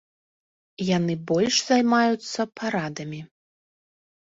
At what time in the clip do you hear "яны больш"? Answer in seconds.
0.97-1.59